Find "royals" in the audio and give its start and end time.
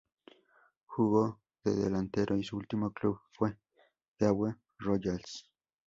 4.79-5.47